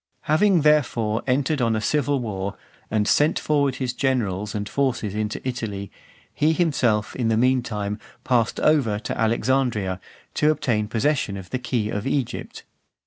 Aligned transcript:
VII. 0.01 0.21
Having, 0.21 0.61
therefore, 0.61 1.21
entered 1.27 1.61
on 1.61 1.75
a 1.75 1.79
civil 1.79 2.19
war, 2.19 2.55
and 2.89 3.07
sent 3.07 3.37
forward 3.37 3.75
his 3.75 3.93
generals 3.93 4.55
and 4.55 4.67
forces 4.67 5.13
into 5.13 5.47
Italy, 5.47 5.91
he 6.33 6.53
himself, 6.53 7.15
in 7.15 7.27
the 7.27 7.37
meantime, 7.37 7.99
passed 8.23 8.59
over 8.61 8.97
to 8.97 9.15
Alexandria, 9.15 10.01
to 10.33 10.49
obtain 10.49 10.87
possession 10.87 11.37
of 11.37 11.51
the 11.51 11.59
key 11.59 11.89
of 11.91 12.07
Egypt. 12.07 12.63